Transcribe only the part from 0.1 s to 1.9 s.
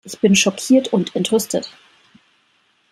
bin schockiert und entrüstet.